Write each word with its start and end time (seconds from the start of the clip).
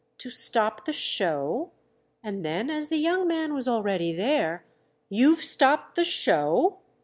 "To 0.17 0.31
stop 0.31 0.85
the 0.85 0.93
show?" 0.93 1.73
And 2.23 2.43
then 2.43 2.71
as 2.71 2.89
the 2.89 2.97
young 2.97 3.27
man 3.27 3.53
was 3.53 3.67
already 3.67 4.11
there: 4.11 4.65
"You've 5.09 5.43
stopped 5.43 5.93
the 5.93 6.03
show?" 6.03 6.79